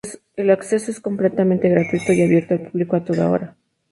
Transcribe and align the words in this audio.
El 0.35 0.49
acceso 0.49 0.89
es 0.89 0.99
completamente 0.99 1.69
gratuito 1.69 2.11
y 2.11 2.23
abierto 2.23 2.55
al 2.55 2.71
público 2.71 2.95
a 2.95 3.05
toda 3.05 3.29
hora. 3.29 3.55